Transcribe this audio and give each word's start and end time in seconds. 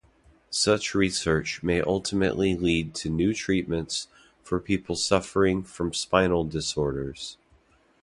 Such 0.49 0.95
research 0.95 1.61
may 1.61 1.79
ultimately 1.79 2.55
lead 2.57 2.95
to 2.95 3.09
new 3.11 3.35
treatments 3.35 4.07
for 4.41 4.59
people 4.59 4.95
suffering 4.95 5.61
from 5.61 5.93
spinal 5.93 6.43
disorders. 6.43 7.37